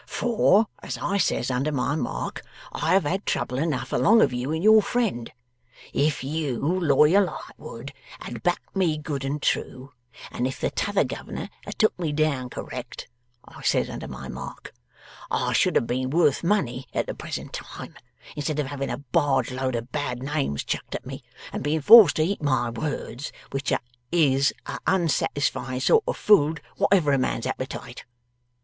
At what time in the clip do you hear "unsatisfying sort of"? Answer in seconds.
24.87-26.17